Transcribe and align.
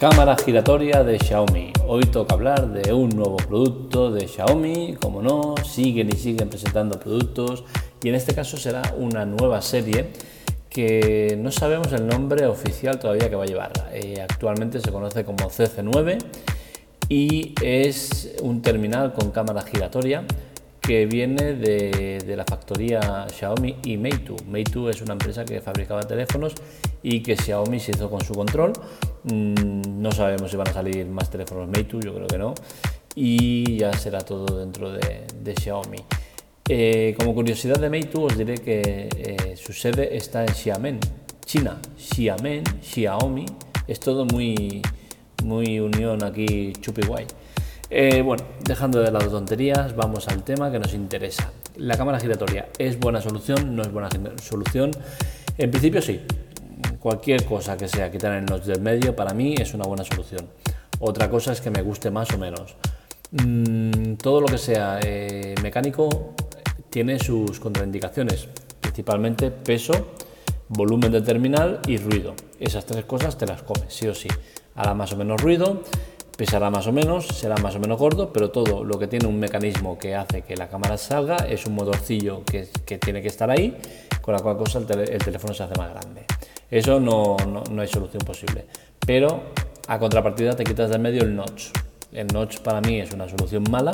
Cámara 0.00 0.34
giratoria 0.34 1.04
de 1.04 1.18
Xiaomi. 1.18 1.74
Hoy 1.86 2.04
toca 2.04 2.32
hablar 2.32 2.72
de 2.72 2.90
un 2.90 3.10
nuevo 3.10 3.36
producto 3.36 4.10
de 4.10 4.26
Xiaomi, 4.26 4.96
como 4.98 5.20
no, 5.20 5.56
siguen 5.62 6.08
y 6.08 6.16
siguen 6.16 6.48
presentando 6.48 6.98
productos 6.98 7.64
y 8.02 8.08
en 8.08 8.14
este 8.14 8.34
caso 8.34 8.56
será 8.56 8.80
una 8.96 9.26
nueva 9.26 9.60
serie 9.60 10.06
que 10.70 11.36
no 11.38 11.52
sabemos 11.52 11.92
el 11.92 12.06
nombre 12.06 12.46
oficial 12.46 12.98
todavía 12.98 13.28
que 13.28 13.36
va 13.36 13.42
a 13.42 13.46
llevar. 13.46 13.72
Eh, 13.92 14.22
actualmente 14.26 14.80
se 14.80 14.90
conoce 14.90 15.22
como 15.26 15.50
CC9 15.50 16.16
y 17.10 17.54
es 17.60 18.36
un 18.40 18.62
terminal 18.62 19.12
con 19.12 19.30
cámara 19.30 19.60
giratoria 19.60 20.24
que 20.90 21.06
viene 21.06 21.54
de, 21.54 22.34
la 22.36 22.44
factoría 22.44 23.24
Xiaomi 23.28 23.76
y 23.84 23.96
Meitu. 23.96 24.34
Meitu 24.48 24.88
es 24.88 25.00
una 25.00 25.12
empresa 25.12 25.44
que 25.44 25.60
fabricaba 25.60 26.00
teléfonos 26.02 26.52
y 27.00 27.20
que 27.22 27.36
Xiaomi 27.36 27.78
se 27.78 27.92
hizo 27.92 28.10
con 28.10 28.20
su 28.22 28.34
control. 28.34 28.72
Mm, 29.22 30.02
no 30.02 30.10
sabemos 30.10 30.50
si 30.50 30.56
van 30.56 30.66
a 30.66 30.72
salir 30.72 31.06
más 31.06 31.30
teléfonos 31.30 31.68
Meitu, 31.68 32.00
yo 32.00 32.12
creo 32.12 32.26
que 32.26 32.38
no. 32.38 32.54
Y 33.14 33.76
ya 33.76 33.92
será 33.92 34.18
todo 34.18 34.58
dentro 34.58 34.90
de, 34.90 35.54
Xiaomi. 35.54 35.98
Eh, 36.68 37.14
como 37.16 37.36
curiosidad 37.36 37.78
de 37.78 37.88
Meitu 37.88 38.24
os 38.24 38.36
diré 38.36 38.56
que 38.56 39.08
eh, 39.16 39.54
su 39.56 39.72
sede 39.72 40.16
está 40.16 40.44
en 40.44 40.52
Xiamen, 40.52 40.98
China. 41.44 41.80
Xiamen, 41.96 42.64
Xiaomi, 42.82 43.46
es 43.86 44.00
todo 44.00 44.24
muy, 44.24 44.82
muy 45.44 45.78
unión 45.78 46.24
aquí 46.24 46.72
chupi. 46.80 47.02
Eh, 47.92 48.22
bueno, 48.22 48.44
dejando 48.62 49.00
de 49.00 49.10
lado 49.10 49.28
tonterías, 49.28 49.96
vamos 49.96 50.28
al 50.28 50.44
tema 50.44 50.70
que 50.70 50.78
nos 50.78 50.94
interesa. 50.94 51.50
La 51.76 51.96
cámara 51.96 52.20
giratoria, 52.20 52.68
¿es 52.78 53.00
buena 53.00 53.20
solución? 53.20 53.74
¿No 53.74 53.82
es 53.82 53.90
buena 53.90 54.08
solución? 54.40 54.92
En 55.58 55.70
principio 55.72 56.00
sí. 56.00 56.20
Cualquier 57.00 57.44
cosa 57.44 57.76
que 57.76 57.88
sea 57.88 58.10
quitar 58.10 58.32
el 58.34 58.44
notch 58.44 58.62
del 58.62 58.80
medio, 58.80 59.16
para 59.16 59.34
mí 59.34 59.56
es 59.58 59.74
una 59.74 59.84
buena 59.84 60.04
solución. 60.04 60.46
Otra 61.00 61.28
cosa 61.28 61.52
es 61.52 61.60
que 61.60 61.70
me 61.70 61.82
guste 61.82 62.12
más 62.12 62.30
o 62.32 62.38
menos. 62.38 62.76
Mm, 63.32 64.14
todo 64.14 64.40
lo 64.40 64.46
que 64.46 64.58
sea 64.58 65.00
eh, 65.02 65.56
mecánico 65.60 66.34
tiene 66.90 67.18
sus 67.18 67.58
contraindicaciones, 67.58 68.48
principalmente 68.80 69.50
peso, 69.50 70.12
volumen 70.68 71.10
de 71.10 71.22
terminal 71.22 71.80
y 71.88 71.96
ruido. 71.96 72.34
Esas 72.60 72.86
tres 72.86 73.04
cosas 73.04 73.36
te 73.36 73.46
las 73.46 73.62
comes, 73.62 73.92
sí 73.92 74.06
o 74.06 74.14
sí. 74.14 74.28
Hará 74.76 74.94
más 74.94 75.12
o 75.12 75.16
menos 75.16 75.40
ruido, 75.40 75.82
pesará 76.40 76.70
más 76.70 76.86
o 76.86 76.92
menos, 76.92 77.26
será 77.26 77.54
más 77.58 77.76
o 77.76 77.78
menos 77.78 77.98
gordo, 77.98 78.32
pero 78.32 78.50
todo 78.50 78.82
lo 78.82 78.98
que 78.98 79.06
tiene 79.06 79.26
un 79.26 79.38
mecanismo 79.38 79.98
que 79.98 80.14
hace 80.14 80.40
que 80.40 80.56
la 80.56 80.70
cámara 80.70 80.96
salga 80.96 81.36
es 81.36 81.66
un 81.66 81.74
motorcillo 81.74 82.44
que, 82.46 82.64
tiene 82.96 83.20
que 83.20 83.28
estar 83.28 83.50
ahí, 83.50 83.76
con 84.22 84.32
la 84.32 84.40
cual 84.40 84.56
cosa 84.56 84.78
el, 84.78 84.86
teléfono 84.86 85.52
se 85.52 85.64
hace 85.64 85.74
más 85.76 85.90
grande. 85.90 86.24
Eso 86.70 86.98
no, 86.98 87.36
no, 87.36 87.82
hay 87.82 87.88
solución 87.88 88.22
posible. 88.24 88.64
Pero 89.04 89.42
a 89.86 89.98
contrapartida 89.98 90.56
te 90.56 90.64
quitas 90.64 90.88
del 90.88 91.02
medio 91.02 91.24
el 91.24 91.36
notch. 91.36 91.72
El 92.10 92.28
notch 92.28 92.60
para 92.60 92.80
mí 92.80 92.98
es 93.00 93.12
una 93.12 93.28
solución 93.28 93.64
mala, 93.70 93.92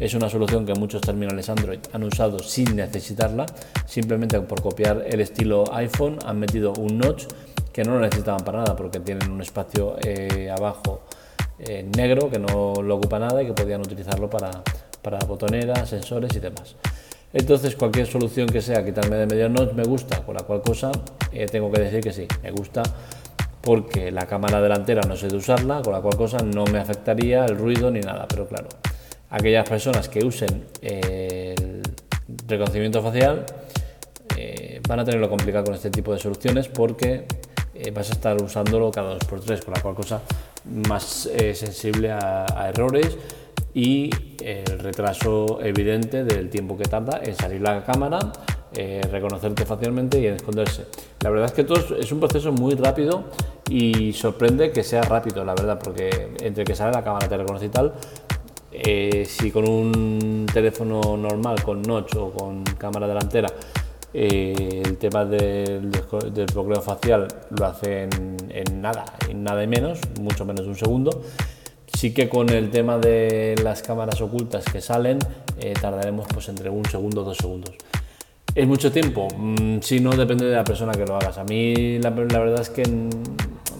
es 0.00 0.12
una 0.14 0.28
solución 0.28 0.66
que 0.66 0.74
muchos 0.74 1.02
terminales 1.02 1.48
Android 1.50 1.78
han 1.92 2.02
usado 2.02 2.40
sin 2.40 2.74
necesitarla, 2.74 3.46
simplemente 3.86 4.40
por 4.40 4.60
copiar 4.60 5.04
el 5.06 5.20
estilo 5.20 5.72
iPhone 5.72 6.18
han 6.26 6.40
metido 6.40 6.72
un 6.72 6.98
notch 6.98 7.26
que 7.72 7.84
no 7.84 7.92
lo 7.92 8.00
necesitaban 8.00 8.42
para 8.42 8.58
nada 8.58 8.74
porque 8.74 8.98
tienen 8.98 9.30
un 9.30 9.40
espacio 9.40 9.96
eh, 10.02 10.50
abajo 10.50 11.02
en 11.58 11.90
negro 11.92 12.30
que 12.30 12.38
no 12.38 12.74
lo 12.82 12.96
ocupa 12.96 13.18
nada 13.18 13.42
y 13.42 13.46
que 13.46 13.52
podían 13.52 13.80
utilizarlo 13.80 14.28
para, 14.28 14.50
para 15.02 15.18
botoneras, 15.20 15.88
sensores 15.88 16.34
y 16.36 16.40
demás. 16.40 16.76
Entonces 17.32 17.76
cualquier 17.76 18.06
solución 18.06 18.48
que 18.48 18.62
sea 18.62 18.84
quitarme 18.84 19.16
de 19.16 19.26
medio 19.26 19.48
notch 19.48 19.72
me 19.72 19.84
gusta, 19.84 20.24
con 20.24 20.34
la 20.34 20.42
cual 20.42 20.62
cosa 20.62 20.90
eh, 21.32 21.46
tengo 21.46 21.70
que 21.70 21.80
decir 21.80 22.00
que 22.00 22.12
sí, 22.12 22.26
me 22.42 22.50
gusta 22.50 22.82
porque 23.60 24.12
la 24.12 24.26
cámara 24.26 24.60
delantera 24.62 25.02
no 25.02 25.16
sé 25.16 25.26
de 25.26 25.36
usarla, 25.36 25.82
con 25.82 25.92
la 25.92 26.00
cual 26.00 26.16
cosa 26.16 26.38
no 26.38 26.64
me 26.66 26.78
afectaría 26.78 27.44
el 27.44 27.58
ruido 27.58 27.90
ni 27.90 28.00
nada, 28.00 28.26
pero 28.28 28.46
claro, 28.46 28.68
aquellas 29.28 29.68
personas 29.68 30.08
que 30.08 30.24
usen 30.24 30.66
el 30.80 31.82
reconocimiento 32.46 33.02
facial 33.02 33.44
eh, 34.36 34.80
van 34.88 35.00
a 35.00 35.04
tenerlo 35.04 35.28
complicado 35.28 35.64
con 35.64 35.74
este 35.74 35.90
tipo 35.90 36.12
de 36.12 36.18
soluciones 36.18 36.68
porque 36.68 37.26
eh, 37.74 37.90
vas 37.90 38.10
a 38.10 38.12
estar 38.12 38.40
usándolo 38.40 38.90
cada 38.90 39.10
dos 39.10 39.24
por 39.28 39.40
tres, 39.40 39.62
con 39.62 39.74
la 39.74 39.82
cual 39.82 39.94
cosa 39.94 40.20
más 40.88 41.26
eh, 41.26 41.54
sensible 41.54 42.10
a, 42.12 42.70
errores 42.74 43.16
y 43.74 44.10
el 44.42 44.78
retraso 44.78 45.58
evidente 45.62 46.24
del 46.24 46.48
tiempo 46.48 46.76
que 46.76 46.84
tarda 46.84 47.20
en 47.22 47.34
salir 47.34 47.60
la 47.60 47.84
cámara, 47.84 48.18
eh, 48.74 49.02
reconocerte 49.10 49.66
facialmente 49.66 50.20
y 50.20 50.26
en 50.26 50.34
esconderse. 50.34 50.86
La 51.20 51.30
verdad 51.30 51.46
es 51.46 51.52
que 51.52 51.64
todo 51.64 51.96
es 51.96 52.10
un 52.10 52.20
proceso 52.20 52.52
muy 52.52 52.74
rápido 52.74 53.24
y 53.68 54.12
sorprende 54.12 54.70
que 54.70 54.82
sea 54.82 55.02
rápido, 55.02 55.44
la 55.44 55.54
verdad, 55.54 55.78
porque 55.82 56.34
entre 56.40 56.64
que 56.64 56.74
sale 56.74 56.92
la 56.92 57.04
cámara 57.04 57.28
te 57.28 57.36
reconoce 57.36 57.66
y 57.66 57.68
tal, 57.68 57.94
si 59.26 59.50
con 59.50 59.68
un 59.68 60.46
teléfono 60.52 61.16
normal, 61.16 61.62
con 61.62 61.82
notch 61.82 62.14
o 62.16 62.30
con 62.30 62.64
cámara 62.64 63.06
delantera, 63.06 63.48
eh, 64.14 64.82
el 64.84 64.96
tema 64.96 65.24
del, 65.24 65.90
del 65.90 66.46
bloqueo 66.46 66.80
facial 66.80 67.28
lo 67.50 67.66
hace 67.66 68.04
en, 68.04 68.80
nada, 68.80 69.04
en 69.28 69.42
nada 69.42 69.62
y 69.62 69.66
menos, 69.66 70.00
mucho 70.20 70.44
menos 70.44 70.64
de 70.64 70.68
un 70.68 70.76
segundo. 70.76 71.22
Sí 71.92 72.12
que 72.12 72.28
con 72.28 72.50
el 72.50 72.70
tema 72.70 72.98
de 72.98 73.54
las 73.62 73.82
cámaras 73.82 74.20
ocultas 74.20 74.64
que 74.64 74.80
salen 74.80 75.18
eh, 75.58 75.74
tardaremos 75.80 76.26
pues 76.32 76.48
entre 76.48 76.68
un 76.68 76.84
segundo 76.84 77.22
o 77.22 77.24
dos 77.24 77.36
segundos. 77.36 77.74
¿Es 78.54 78.66
mucho 78.66 78.90
tiempo? 78.90 79.28
Mm, 79.36 79.80
si 79.80 80.00
no, 80.00 80.16
depende 80.16 80.46
de 80.46 80.54
la 80.54 80.64
persona 80.64 80.92
que 80.92 81.04
lo 81.04 81.16
hagas. 81.16 81.38
A 81.38 81.44
mí 81.44 81.98
la, 81.98 82.10
la 82.10 82.38
verdad 82.38 82.60
es 82.60 82.70
que 82.70 82.84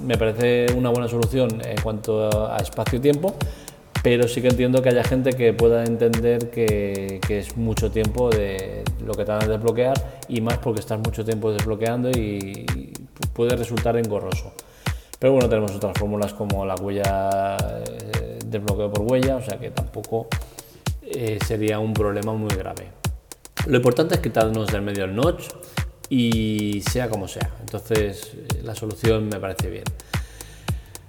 me 0.05 0.17
parece 0.19 0.67
una 0.75 0.91
buena 0.91 1.09
solución 1.09 1.61
en 1.65 1.81
cuanto 1.81 2.53
a 2.53 2.59
espacio-tiempo, 2.59 3.35
pero 4.07 4.29
sí 4.29 4.41
que 4.41 4.47
entiendo 4.47 4.83
que 4.83 4.91
haya 4.91 5.03
gente 5.03 5.33
que 5.33 5.53
pueda 5.53 5.83
entender 5.83 6.49
que, 6.49 7.19
es 7.29 7.57
mucho 7.57 7.91
tiempo 7.91 8.31
de 8.31 8.85
lo 9.05 9.13
que 9.15 9.25
te 9.25 9.33
van 9.33 9.43
a 9.43 9.49
desbloquear 9.49 9.97
y 10.29 10.41
más 10.41 10.59
porque 10.59 10.79
estás 10.79 11.01
mucho 11.01 11.25
tiempo 11.25 11.51
desbloqueando 11.51 12.11
y 12.11 12.93
puede 13.33 13.57
resultar 13.57 13.97
engorroso. 13.97 14.53
Pero 15.19 15.33
bueno, 15.33 15.49
tenemos 15.49 15.75
otras 15.75 15.99
fórmulas 15.99 16.35
como 16.35 16.65
la 16.65 16.77
huella, 16.77 17.57
eh, 17.57 18.39
desbloqueo 18.47 18.93
por 18.93 19.11
huella, 19.11 19.39
o 19.39 19.43
sea 19.43 19.59
que 19.59 19.73
tampoco 19.73 20.29
eh, 21.03 21.41
sería 21.45 21.81
un 21.81 21.93
problema 21.93 22.33
muy 22.33 22.55
grave. 22.55 22.87
Lo 23.67 23.77
importante 23.77 24.15
es 24.15 24.21
quitarnos 24.21 24.69
del 24.69 24.83
medio 24.83 25.07
el 25.07 25.17
notch 25.17 25.49
y 26.11 26.81
sea 26.89 27.09
como 27.09 27.27
sea. 27.27 27.51
Entonces 27.59 28.35
eh, 28.37 28.61
la 28.63 28.77
solución 28.77 29.29
me 29.29 29.41
parece 29.41 29.69
bien. 29.69 29.85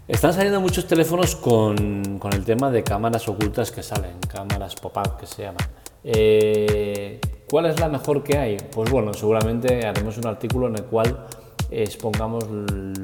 Están 0.07 0.31
saliendo 0.31 0.61
muchos 0.61 0.87
teléfonos 0.87 1.35
con, 1.35 2.21
el 2.31 2.45
tema 2.45 2.71
de 2.71 2.81
cámaras 2.81 3.27
ocultas 3.27 3.73
que 3.73 3.83
salen, 3.83 4.13
cámaras 4.31 4.73
pop-up 4.75 5.17
que 5.19 5.25
se 5.25 5.41
llaman. 5.41 5.67
Eh, 6.01 7.19
¿Cuál 7.49 7.65
es 7.65 7.77
la 7.81 7.89
mejor 7.89 8.23
que 8.23 8.37
hay? 8.37 8.55
Pues 8.71 8.89
bueno, 8.89 9.13
seguramente 9.13 9.85
haremos 9.85 10.17
un 10.17 10.27
artículo 10.27 10.69
en 10.69 10.77
el 10.77 10.83
cual 10.85 11.25
expongamos 11.69 12.45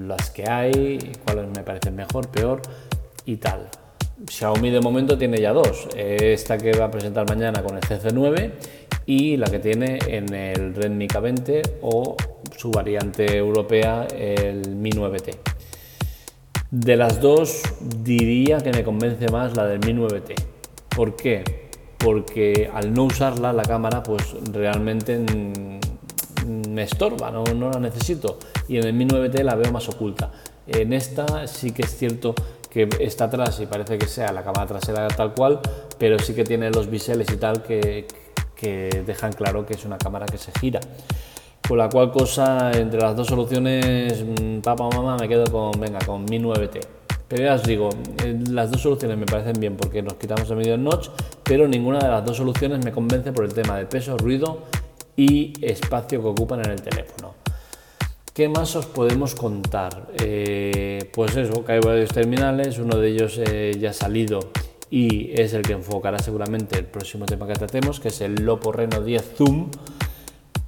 las 0.07 0.29
que 0.29 0.49
hay, 0.49 1.11
cuáles 1.25 1.47
me 1.49 1.61
parecen 1.63 1.93
mejor, 1.93 2.29
peor 2.29 2.61
y 3.25 3.35
tal. 3.35 3.67
Xiaomi 4.25 4.69
de 4.69 4.79
momento 4.79 5.17
tiene 5.17 5.41
ya 5.41 5.51
dos, 5.51 5.89
esta 5.97 6.57
que 6.57 6.71
va 6.71 6.85
a 6.85 6.91
presentar 6.91 7.27
mañana 7.27 7.61
con 7.63 7.75
el 7.75 7.81
CC9 7.81 8.51
y 9.05 9.35
la 9.35 9.47
que 9.47 9.59
tiene 9.59 9.99
en 10.07 10.33
el 10.33 10.73
Redmi 10.73 11.09
K20 11.09 11.79
o 11.81 12.15
su 12.55 12.71
variante 12.71 13.35
europea 13.35 14.07
el 14.15 14.69
Mi 14.77 14.91
9T. 14.91 15.52
De 16.73 16.97
las 16.97 17.21
dos 17.21 17.61
diría 18.01 18.57
que 18.57 18.71
me 18.71 18.83
convence 18.83 19.29
más 19.29 19.55
la 19.55 19.67
del 19.67 19.77
Mi 19.81 19.93
9T. 19.93 20.33
¿Por 20.95 21.15
qué? 21.15 21.69
Porque 21.99 22.67
al 22.73 22.95
no 22.95 23.03
usarla 23.03 23.53
la 23.53 23.61
cámara 23.61 24.01
pues 24.01 24.33
realmente 24.51 25.23
me 26.67 26.81
estorba, 26.81 27.29
no, 27.29 27.43
la 27.43 27.79
necesito. 27.79 28.39
Y 28.67 28.77
en 28.77 28.85
el 28.85 28.93
Mi 28.93 29.05
9T 29.05 29.43
la 29.43 29.53
veo 29.53 29.71
más 29.71 29.87
oculta. 29.87 30.31
En 30.65 30.93
esta 30.93 31.45
sí 31.45 31.73
que 31.73 31.83
es 31.83 31.95
cierto 31.95 32.33
que 32.71 32.89
está 32.99 33.25
atrás 33.25 33.59
y 33.59 33.67
parece 33.67 33.99
que 33.99 34.07
sea 34.07 34.33
la 34.33 34.43
cámara 34.43 34.65
trasera 34.65 35.07
tal 35.09 35.35
cual, 35.35 35.59
pero 35.99 36.17
sí 36.17 36.33
que 36.33 36.43
tiene 36.43 36.71
los 36.71 36.89
biseles 36.89 37.31
y 37.31 37.37
tal 37.37 37.61
que, 37.61 38.07
que 38.55 39.03
dejan 39.05 39.33
claro 39.33 39.63
que 39.67 39.75
es 39.75 39.85
una 39.85 39.99
cámara 39.99 40.25
que 40.25 40.39
se 40.39 40.51
gira. 40.59 40.79
Con 41.73 41.79
la 41.79 41.89
cual 41.89 42.11
cosa, 42.11 42.71
entre 42.71 42.99
las 42.99 43.15
dos 43.15 43.25
soluciones, 43.25 44.23
mm, 44.23 44.59
papá 44.59 44.83
o 44.83 44.91
mamá, 44.91 45.17
me 45.19 45.27
quedo 45.27 45.45
con, 45.51 45.71
venga, 45.81 45.97
con 46.05 46.23
mi 46.23 46.37
9T. 46.37 46.79
Pero 47.27 47.43
ya 47.45 47.55
os 47.55 47.63
digo, 47.63 47.89
eh, 48.23 48.39
las 48.51 48.69
dos 48.69 48.79
soluciones 48.79 49.17
me 49.17 49.25
parecen 49.25 49.59
bien 49.59 49.75
porque 49.75 50.03
nos 50.03 50.13
quitamos 50.13 50.47
el 50.51 50.57
medio 50.57 50.77
notch, 50.77 51.07
pero 51.41 51.67
ninguna 51.67 51.97
de 51.97 52.09
las 52.09 52.23
dos 52.23 52.37
soluciones 52.37 52.85
me 52.85 52.91
convence 52.91 53.33
por 53.33 53.45
el 53.45 53.55
tema 53.55 53.75
de 53.75 53.87
peso, 53.87 54.19
ruido 54.19 54.59
y 55.15 55.53
espacio 55.65 56.21
que 56.21 56.27
ocupan 56.27 56.59
en 56.63 56.69
el 56.73 56.81
teléfono. 56.83 57.33
¿Qué 58.31 58.47
más 58.47 58.75
os 58.75 58.85
podemos 58.85 59.33
contar? 59.33 60.09
Eh, 60.21 61.09
pues 61.11 61.35
eso, 61.35 61.65
que 61.65 61.71
hay 61.71 61.79
varios 61.79 62.11
terminales, 62.11 62.77
uno 62.77 62.99
de 62.99 63.09
ellos 63.09 63.39
eh, 63.43 63.75
ya 63.79 63.89
ha 63.89 63.93
salido 63.93 64.51
y 64.91 65.31
es 65.33 65.55
el 65.55 65.63
que 65.63 65.73
enfocará 65.73 66.19
seguramente 66.19 66.77
el 66.77 66.85
próximo 66.85 67.25
tema 67.25 67.47
que 67.47 67.53
tratemos, 67.53 67.99
que 67.99 68.09
es 68.09 68.21
el 68.21 68.35
Lopo 68.35 68.71
Reno 68.71 69.01
10 69.01 69.33
Zoom 69.37 69.71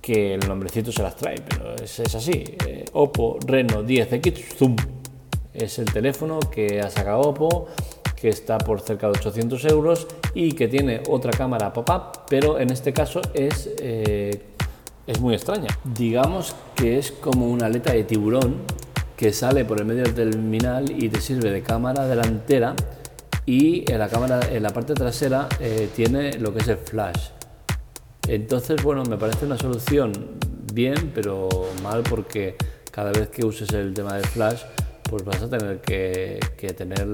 que 0.05 0.35
el 0.35 0.47
nombrecito 0.47 0.91
se 0.91 1.01
las 1.01 1.15
trae, 1.15 1.41
pero 1.49 1.73
es, 1.83 1.99
así. 2.13 2.43
Eh, 2.67 2.85
Oppo 2.93 3.39
Reno 3.43 3.83
10X 3.83 4.55
Zoom. 4.55 4.75
Es 5.51 5.79
el 5.79 5.91
teléfono 5.91 6.39
que 6.39 6.79
ha 6.79 6.91
sacado 6.91 7.21
Oppo, 7.21 7.69
que 8.15 8.29
está 8.29 8.59
por 8.59 8.81
cerca 8.81 9.07
de 9.07 9.13
800 9.13 9.65
euros 9.65 10.05
y 10.35 10.51
que 10.51 10.67
tiene 10.67 11.01
otra 11.09 11.31
cámara 11.31 11.73
pop-up, 11.73 12.21
pero 12.29 12.59
en 12.59 12.69
este 12.69 12.93
caso 12.93 13.19
es, 13.33 13.67
eh, 13.79 14.43
es 15.07 15.19
muy 15.19 15.33
extraña. 15.33 15.69
Digamos 15.83 16.55
que 16.75 16.99
es 16.99 17.11
como 17.11 17.47
una 17.47 17.65
aleta 17.65 17.91
de 17.91 18.03
tiburón 18.03 18.57
que 19.17 19.33
sale 19.33 19.65
por 19.65 19.79
el 19.79 19.85
medio 19.85 20.03
del 20.03 20.13
terminal 20.13 20.85
y 20.91 21.09
te 21.09 21.19
sirve 21.19 21.49
de 21.49 21.63
cámara 21.63 22.05
delantera 22.05 22.75
y 23.47 23.91
en 23.91 23.97
la 23.97 24.07
cámara 24.07 24.39
en 24.51 24.61
la 24.61 24.69
parte 24.69 24.93
trasera 24.93 25.49
eh, 25.59 25.89
tiene 25.95 26.33
lo 26.33 26.53
que 26.53 26.59
es 26.59 26.67
el 26.67 26.77
flash. 26.77 27.29
Entonces, 28.27 28.81
bueno, 28.83 29.03
me 29.03 29.17
parece 29.17 29.45
una 29.45 29.57
solución 29.57 30.11
bien, 30.73 31.11
pero 31.13 31.49
mal 31.83 32.03
porque 32.03 32.55
cada 32.91 33.11
vez 33.11 33.29
que 33.29 33.45
uses 33.45 33.71
el 33.71 33.93
tema 33.93 34.15
del 34.15 34.25
flash, 34.25 34.61
pues 35.09 35.23
vas 35.23 35.41
a 35.41 35.49
tener 35.49 35.79
que, 35.81 36.39
tener 36.75 37.07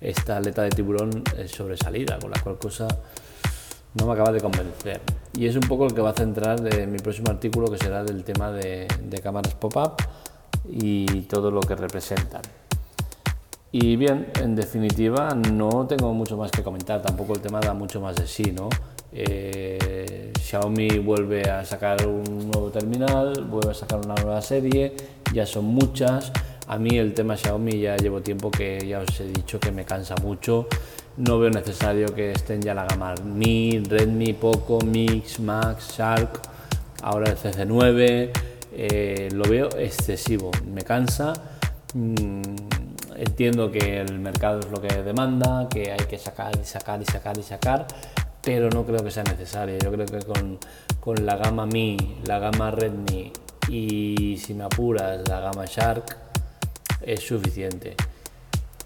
esta 0.00 0.36
aleta 0.36 0.62
de 0.62 0.70
tiburón 0.70 1.24
eh, 1.36 1.48
sobresalida, 1.48 2.18
con 2.18 2.30
la 2.30 2.40
cual 2.40 2.58
cosa 2.58 2.86
no 3.94 4.06
me 4.06 4.12
acaba 4.12 4.30
de 4.30 4.40
convencer. 4.40 5.00
Y 5.34 5.46
es 5.46 5.56
un 5.56 5.62
poco 5.62 5.88
lo 5.88 5.94
que 5.94 6.00
va 6.00 6.10
a 6.10 6.14
centrar 6.14 6.60
en 6.72 6.92
mi 6.92 6.98
próximo 6.98 7.30
artículo, 7.30 7.70
que 7.70 7.78
será 7.78 8.04
del 8.04 8.22
tema 8.22 8.52
de, 8.52 8.86
de 9.02 9.18
cámaras 9.20 9.54
pop-up 9.54 9.96
y 10.70 11.22
todo 11.22 11.50
lo 11.50 11.60
que 11.60 11.74
representan. 11.74 12.42
Y 13.72 13.96
bien, 13.96 14.30
en 14.40 14.54
definitiva, 14.54 15.34
no 15.34 15.86
tengo 15.86 16.12
mucho 16.12 16.36
más 16.36 16.50
que 16.50 16.62
comentar, 16.62 17.00
tampoco 17.00 17.34
el 17.34 17.40
tema 17.40 17.58
da 17.58 17.72
mucho 17.72 18.00
más 18.00 18.16
de 18.16 18.26
sí, 18.26 18.52
¿no? 18.52 18.68
Eh, 19.12 20.32
Xiaomi 20.38 20.98
vuelve 20.98 21.42
a 21.42 21.64
sacar 21.64 22.06
un 22.06 22.50
nuevo 22.50 22.70
terminal, 22.70 23.44
vuelve 23.44 23.72
a 23.72 23.74
sacar 23.74 24.00
una 24.04 24.14
nueva 24.14 24.40
serie, 24.42 24.94
ya 25.32 25.46
son 25.46 25.66
muchas. 25.66 26.32
A 26.66 26.78
mí 26.78 26.96
el 26.96 27.12
tema 27.12 27.36
Xiaomi 27.36 27.80
ya 27.80 27.96
llevo 27.96 28.22
tiempo 28.22 28.50
que 28.50 28.86
ya 28.86 29.00
os 29.00 29.20
he 29.20 29.24
dicho 29.24 29.60
que 29.60 29.70
me 29.70 29.84
cansa 29.84 30.14
mucho. 30.22 30.66
No 31.16 31.38
veo 31.38 31.50
necesario 31.50 32.14
que 32.14 32.32
estén 32.32 32.62
ya 32.62 32.74
la 32.74 32.86
gama 32.86 33.14
Mi, 33.22 33.78
Redmi, 33.78 34.32
Poco, 34.32 34.78
Mix, 34.80 35.40
Max, 35.40 35.94
Shark, 35.98 36.40
ahora 37.02 37.30
el 37.30 37.36
CC9. 37.36 38.30
Eh, 38.74 39.28
lo 39.32 39.44
veo 39.44 39.68
excesivo, 39.76 40.50
me 40.66 40.82
cansa. 40.82 41.34
Mm, 41.92 42.40
Entiendo 43.16 43.70
que 43.70 44.00
el 44.00 44.18
mercado 44.18 44.60
es 44.60 44.70
lo 44.70 44.80
que 44.80 45.02
demanda, 45.02 45.68
que 45.68 45.92
hay 45.92 46.06
que 46.08 46.18
sacar 46.18 46.52
y 46.60 46.64
sacar 46.64 47.00
y 47.00 47.04
sacar 47.04 47.38
y 47.38 47.42
sacar, 47.42 47.86
pero 48.42 48.68
no 48.70 48.84
creo 48.84 49.02
que 49.02 49.10
sea 49.10 49.24
necesario. 49.24 49.78
Yo 49.78 49.90
creo 49.92 50.06
que 50.06 50.18
con, 50.20 50.58
con 51.00 51.24
la 51.24 51.36
gama 51.36 51.66
Mi, 51.66 51.96
la 52.26 52.38
gama 52.38 52.70
Redmi 52.70 53.32
y 53.68 54.36
si 54.38 54.54
me 54.54 54.64
apuras 54.64 55.26
la 55.28 55.40
gama 55.40 55.64
Shark 55.64 56.16
es 57.00 57.20
suficiente. 57.20 57.94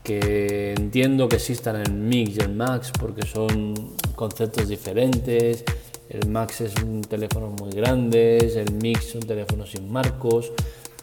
Que 0.03 0.75
entiendo 0.77 1.29
que 1.29 1.37
existan 1.37 1.77
el 1.77 1.93
Mix 1.93 2.37
y 2.37 2.41
el 2.41 2.55
Max 2.55 2.93
porque 2.99 3.27
son 3.27 3.75
conceptos 4.15 4.69
diferentes. 4.69 5.65
El 6.09 6.29
Max 6.29 6.61
es 6.61 6.77
un 6.77 7.01
teléfono 7.03 7.49
muy 7.49 7.71
grande, 7.71 8.39
el 8.39 8.75
Mix 8.75 9.07
es 9.07 9.15
un 9.17 9.23
teléfono 9.23 9.67
sin 9.67 9.91
marcos, 9.91 10.53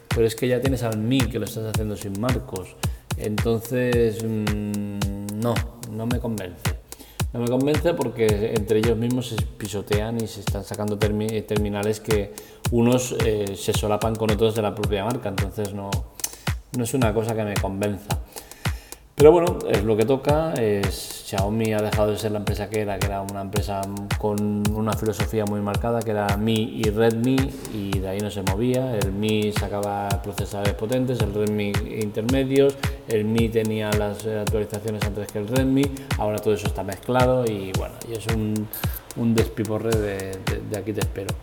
pero 0.08 0.26
es 0.26 0.34
que 0.34 0.48
ya 0.48 0.62
tienes 0.62 0.82
al 0.82 0.96
Mi 0.96 1.18
que 1.18 1.38
lo 1.38 1.44
estás 1.44 1.64
haciendo 1.64 1.96
sin 1.96 2.18
marcos. 2.18 2.74
Entonces, 3.18 4.24
mm, 4.24 5.38
no, 5.38 5.54
no 5.90 6.06
me 6.06 6.18
convence. 6.18 6.73
No 7.34 7.40
me 7.40 7.48
convence 7.48 7.94
porque 7.94 8.54
entre 8.56 8.78
ellos 8.78 8.96
mismos 8.96 9.26
se 9.30 9.42
pisotean 9.42 10.18
y 10.22 10.28
se 10.28 10.38
están 10.38 10.62
sacando 10.62 10.96
terminales 10.96 11.98
que 11.98 12.32
unos 12.70 13.16
eh, 13.24 13.56
se 13.56 13.72
solapan 13.72 14.14
con 14.14 14.30
otros 14.30 14.54
de 14.54 14.62
la 14.62 14.72
propia 14.72 15.04
marca, 15.04 15.30
entonces 15.30 15.74
no, 15.74 15.90
no 16.76 16.84
es 16.84 16.94
una 16.94 17.12
cosa 17.12 17.34
que 17.34 17.42
me 17.42 17.54
convenza. 17.54 18.20
Pero 19.16 19.32
bueno, 19.32 19.58
es 19.68 19.82
lo 19.82 19.96
que 19.96 20.04
toca. 20.04 20.54
Xiaomi 20.54 21.72
ha 21.72 21.82
dejado 21.82 22.12
de 22.12 22.18
ser 22.18 22.30
la 22.32 22.38
empresa 22.38 22.68
que 22.68 22.80
era, 22.80 22.98
que 22.98 23.06
era 23.06 23.22
una 23.22 23.42
empresa 23.42 23.80
con 24.18 24.62
una 24.72 24.92
filosofía 24.92 25.44
muy 25.44 25.60
marcada, 25.60 26.02
que 26.02 26.10
era 26.10 26.36
Mi 26.36 26.80
y 26.84 26.90
Redmi, 26.90 27.36
y 27.72 27.98
de 27.98 28.08
ahí 28.08 28.18
no 28.18 28.30
se 28.30 28.42
movía. 28.42 28.96
El 28.96 29.12
Mi 29.12 29.52
sacaba 29.52 30.08
procesadores 30.22 30.74
potentes, 30.74 31.20
el 31.20 31.32
Redmi 31.32 31.72
intermedios, 32.00 32.76
el 33.08 33.24
Mi 33.24 33.48
tenía 33.48 33.90
las 33.92 34.26
actualizaciones 34.26 35.04
antes 35.04 35.30
que 35.30 35.38
el 35.38 35.48
Redmi, 35.48 35.84
ahora 36.18 36.38
todo 36.38 36.54
eso 36.54 36.66
está 36.66 36.82
mezclado 36.82 37.44
y 37.44 37.72
bueno, 37.78 37.94
y 38.08 38.16
es 38.16 38.26
un, 38.28 38.68
un 39.16 39.34
despiporre 39.34 39.90
de, 39.90 40.38
de, 40.70 40.78
aquí 40.78 40.92
te 40.92 41.00
espero. 41.00 41.34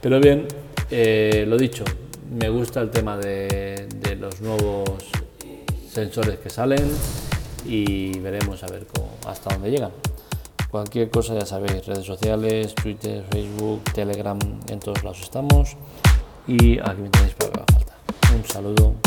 Pero 0.00 0.20
bien, 0.20 0.46
eh, 0.90 1.44
lo 1.46 1.56
dicho, 1.56 1.84
me 2.30 2.48
gusta 2.48 2.80
el 2.80 2.90
tema 2.90 3.16
de, 3.16 3.88
los 4.20 4.40
nuevos 4.40 4.90
sensores 5.90 6.38
que 6.38 6.50
salen 6.50 6.90
y 7.64 8.18
veremos 8.18 8.62
a 8.62 8.66
ver 8.68 8.86
cómo, 8.86 9.10
hasta 9.26 9.54
dónde 9.54 9.70
llegan. 9.70 9.90
Cualquier 10.70 11.10
cosa 11.10 11.34
ya 11.34 11.46
sabéis, 11.46 11.86
redes 11.86 12.04
sociales, 12.04 12.74
Twitter, 12.74 13.24
Facebook, 13.30 13.82
Telegram, 13.94 14.38
en 14.68 14.80
todos 14.80 15.02
lados 15.02 15.20
estamos 15.22 15.76
y 16.46 16.78
aquí 16.78 17.02
me 17.02 17.08
tenéis 17.08 17.34
para 17.34 17.52
que 17.52 17.58
haga 17.58 17.66
falta. 17.72 17.96
Un 18.34 18.44
saludo. 18.44 19.05